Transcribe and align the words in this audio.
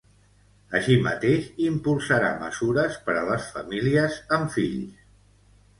Així 0.77 0.95
mateix, 1.07 1.49
impulsarà 1.65 2.33
mesures 2.41 2.99
per 3.11 3.19
a 3.21 3.25
les 3.31 3.47
famílies 3.59 4.21
amb 4.41 4.55
fills. 4.57 5.09